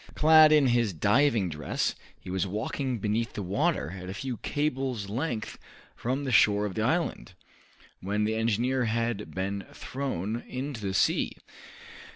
Clad 0.15 0.51
in 0.51 0.65
his 0.65 0.93
diving 0.93 1.47
dress 1.47 1.93
he 2.19 2.31
was 2.31 2.47
walking 2.47 2.97
beneath 2.97 3.33
the 3.33 3.43
water 3.43 3.95
at 4.01 4.09
a 4.09 4.15
few 4.15 4.37
cables' 4.37 5.09
length 5.09 5.59
from 5.95 6.23
the 6.23 6.31
shore 6.31 6.65
of 6.65 6.73
the 6.73 6.81
island, 6.81 7.33
when 7.99 8.23
the 8.23 8.33
engineer 8.33 8.85
had 8.85 9.35
been 9.35 9.63
thrown 9.73 10.41
into 10.49 10.81
the 10.81 10.95
sea. 10.95 11.33